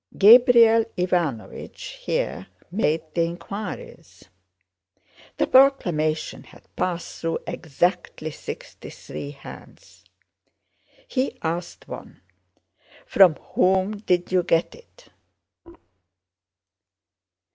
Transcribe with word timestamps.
Gabriel 0.17 0.85
Ivánovich 0.97 1.77
here 1.97 2.47
made 2.71 3.03
the 3.13 3.21
inquiries. 3.23 4.29
The 5.37 5.45
proclamation 5.45 6.45
had 6.45 6.63
passed 6.75 7.21
through 7.21 7.37
exactly 7.45 8.31
sixty 8.31 8.89
three 8.89 9.29
hands. 9.29 10.03
He 11.07 11.37
asked 11.43 11.87
one, 11.87 12.21
'From 13.05 13.35
whom 13.53 13.97
did 13.97 14.31
you 14.31 14.41
get 14.41 14.73
it? 14.73 15.09